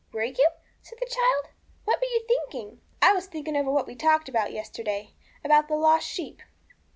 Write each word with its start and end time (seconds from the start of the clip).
'Were 0.11 0.23
you?' 0.23 0.49
said 0.81 0.97
the 0.99 1.05
child; 1.05 1.49
'what 1.85 1.99
were 1.99 2.07
you 2.07 2.25
thinking?' 2.27 2.81
'I 3.03 3.13
was 3.13 3.27
thinking 3.27 3.55
over 3.55 3.69
what 3.69 3.85
we 3.85 3.93
talked 3.93 4.27
about 4.27 4.51
yesterday 4.51 5.13
about 5.45 5.67
the 5.67 5.75
lost 5.75 6.07
sheep.' 6.07 6.41